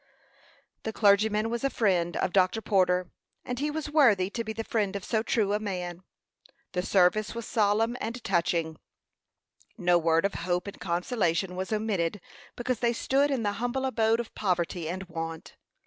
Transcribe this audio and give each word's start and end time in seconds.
The 0.81 0.91
clergyman 0.93 1.51
was 1.51 1.63
a 1.63 1.69
friend 1.69 2.17
of 2.17 2.33
Dr. 2.33 2.59
Porter, 2.59 3.11
and 3.45 3.59
he 3.59 3.69
was 3.69 3.91
worthy 3.91 4.31
to 4.31 4.43
be 4.43 4.51
the 4.51 4.63
friend 4.63 4.95
of 4.95 5.03
so 5.05 5.21
true 5.21 5.53
a 5.53 5.59
man. 5.59 6.01
The 6.71 6.81
service 6.81 7.35
was 7.35 7.45
solemn 7.47 7.95
and 8.01 8.23
touching; 8.23 8.77
no 9.77 9.99
word 9.99 10.25
of 10.25 10.33
hope 10.33 10.65
and 10.65 10.79
consolation 10.79 11.55
was 11.55 11.71
omitted 11.71 12.19
because 12.55 12.79
they 12.79 12.93
stood 12.93 13.29
in 13.29 13.43
the 13.43 13.51
humble 13.61 13.85
abode 13.85 14.19
of 14.19 14.33
poverty 14.33 14.89
and 14.89 15.03
want. 15.03 15.55